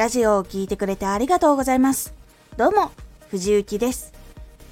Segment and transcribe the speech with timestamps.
[0.00, 2.14] ラジオを聴いてくれてありがとうございます。
[2.56, 2.90] どうも、
[3.28, 4.14] 藤幸です。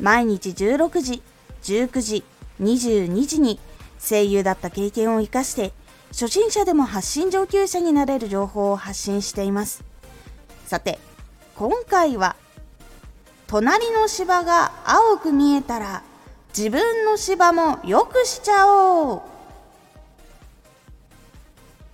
[0.00, 1.22] 毎日16時、
[1.64, 2.24] 19時、
[2.62, 3.60] 22時に
[4.00, 5.74] 声優だった経験を活かして
[6.12, 9.84] 初心者でも発信上級者になれる情報を発信しています。
[10.64, 10.98] さて、
[11.56, 12.34] 今回は
[13.48, 16.02] 隣の芝が青く見えたら
[16.56, 19.20] 自分の芝も良くしちゃおう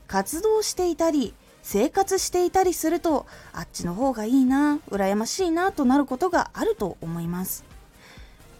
[0.06, 7.64] 活動していたり生活していたりするとあっちの方がいいな羨ましいなとなることがあると思います。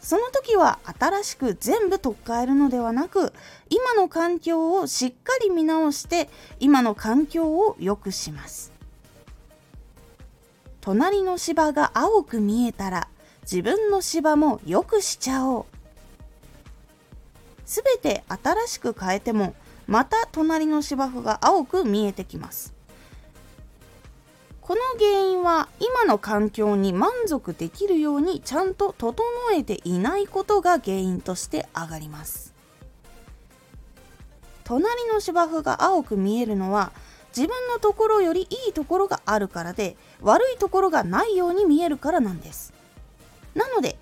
[0.01, 3.33] その時は新しく全部取っ換えるのではなく
[3.69, 6.29] 今の環境をしっかり見直して
[6.61, 8.73] 今の環境を良くします。
[10.81, 13.09] 隣の芝が青く見えたら
[13.43, 15.67] 自分の芝も良くしちゃおう。
[17.67, 19.55] すべて新しく変えても
[19.87, 22.74] また隣の芝生が青く見えてきます。
[24.67, 32.55] この原因は今の環境に満足できるようにちゃんと整えていないことが原因として上がります。
[34.65, 36.93] 隣の芝生が青く見えるのは
[37.37, 42.73] 自分のところよりいいところがあるからで悪いところがないように見えるからなんです。
[43.55, 43.99] なので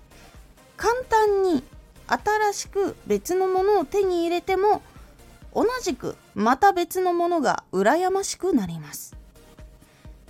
[0.77, 1.61] 簡単に
[2.07, 4.81] 新しく別のものを手に入れても
[5.53, 9.22] 同じくまた別のものが羨ましくなります。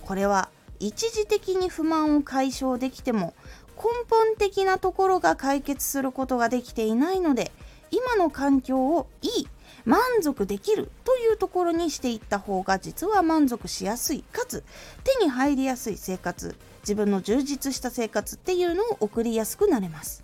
[0.04, 3.34] これは一時的に不満を解消できても
[3.76, 7.52] 根本的なところが解決することができていないので
[7.90, 9.48] 今の環境をいい
[9.84, 14.64] 満足できるというところにしていった方が実は満足しやすいかつ
[15.04, 20.22] 手に入りやすい生活自分の充実した生活っていうのを送りやすくなれます。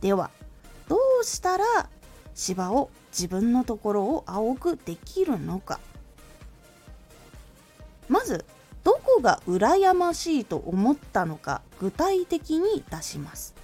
[0.00, 0.30] では
[0.88, 1.64] どうしたら
[2.34, 5.80] 芝を自分のところを青くできるのか。
[8.08, 8.44] まず
[8.82, 13.54] どこが羨ましいと思ったのか具体的に出します。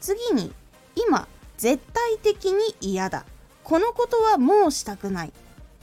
[0.00, 0.52] 次に
[0.96, 3.24] 今絶対的に嫌だ。
[3.62, 5.32] このことはもうしたくないっ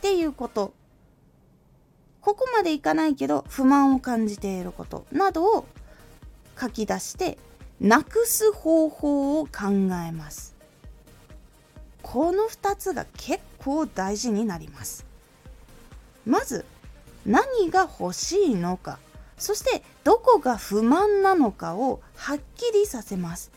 [0.02, 0.74] ていうこと。
[2.22, 5.06] ここまでいかないけど不満を感じていること。
[5.12, 5.66] などを
[6.60, 7.38] 書き出して
[7.80, 9.70] なくす方法を考
[10.06, 10.56] えます。
[12.02, 15.06] この2つが結構大事になります。
[16.26, 16.66] まず
[17.28, 18.98] 何が欲しいのか
[19.38, 23.52] そしてどこが不満なのかをはっきりさせます。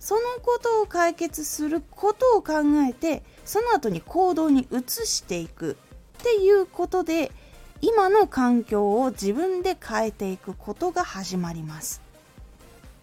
[0.00, 2.54] そのことを解決することを考
[2.88, 5.76] えてその後に行動に移していく
[6.18, 7.32] っていうことで
[7.80, 12.02] 今の環境を自分で変えていくことが始まります。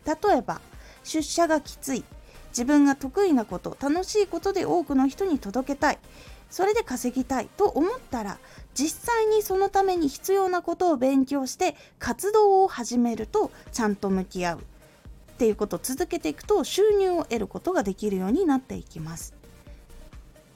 [0.06, 0.62] 例えば
[1.04, 2.04] 出社がきつい。
[2.50, 6.00] 自分が得意なこと楽しいことで多くの人に届けたい。
[6.54, 8.38] それで稼ぎたいと思ったら
[8.76, 14.60] 実際にそのために必要なことを勉強して活動を始めるとちゃんと向き合う。
[14.60, 19.34] っていうことを続けていくと収入を得ることができるようになっていきます。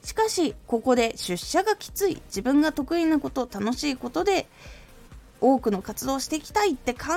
[0.04, 2.22] しかしここで出社がきつい。
[2.26, 4.46] 自分が得意なこと楽しいことで
[5.40, 7.08] 多くの活動していきたいって考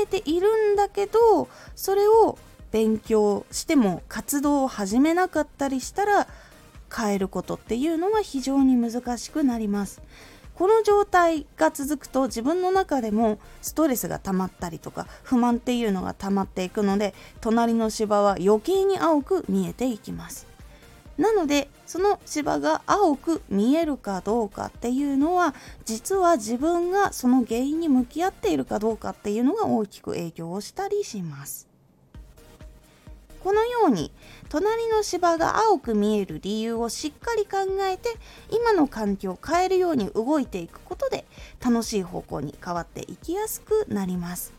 [0.00, 2.38] えているんだけどそれを
[2.70, 6.28] 勉強しても活動を始めなかったりしたら
[6.94, 10.02] 変えることっていうのは非常に難しくなります。
[10.54, 20.48] この状態が続くと自分の中でもストレスが溜まったりとか不満っていうのが溜まっていくので隣の芝は余計に青く見えていきます。
[21.16, 25.54] なのでその芝が青く見えるかどうかっていうのは
[25.84, 31.67] 実は自分がその原因に向き合っているかどうかっていうのが大きく影響をしたりします。
[33.42, 34.10] このように
[34.48, 38.08] 隣の芝が青く見える理由をしっかり考えて
[38.50, 41.24] 今の環境を変えるように動いていくことで
[41.64, 44.52] 楽しい方向に変わっていきやすくなります。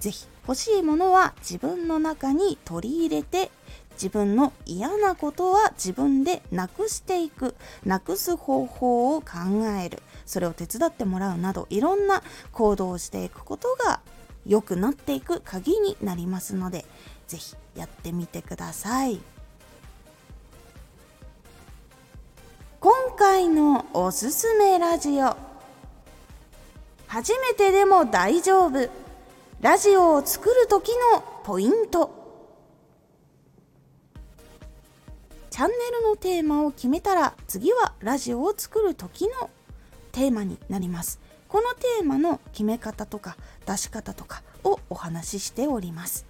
[0.00, 3.50] 是非欲しいものは自分の中に取り入れて
[3.92, 12.22] 自分の嫌なことは自分でなくしていくなくす方法を考えるそれを手伝ってもらうなどいろんな
[12.52, 14.00] 行動をしていくことが
[14.46, 16.86] 良くなっていく鍵になりますので
[17.30, 19.20] ぜひやってみてください。
[22.80, 25.36] 今回のおすすめラジオ。
[27.06, 28.90] 初めてでも大丈夫。
[29.60, 32.18] ラジオを作る時のポイント。
[35.50, 39.50] チャンネルのテーマを決めたら次はラジオを作る時の
[40.10, 41.20] テーマになります。
[41.46, 43.36] このテーマの決め方とか
[43.66, 46.29] 出し方とかをお話ししております。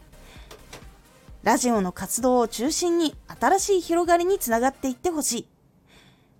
[1.43, 5.47] ラジオの活動を中心に新しい広がりにつながっていってほしい。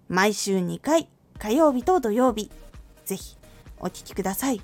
[0.09, 1.09] 毎週2回、
[1.39, 2.51] 火曜日と土曜日、
[3.05, 3.35] ぜひ
[3.79, 4.61] お聴きください。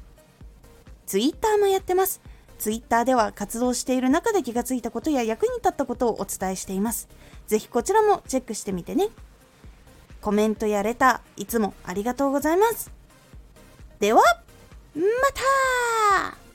[1.07, 2.21] ツイッターもやってます。
[2.59, 7.07] ツイッターでは活動している中で気がついたことや役に立ったことをお伝えしています。
[7.47, 9.09] ぜひこちらもチェックしてみてね。
[10.21, 12.91] コメントやレター、いつもありがとうございます。
[13.99, 14.21] では、
[14.93, 15.01] ま
[16.31, 16.46] た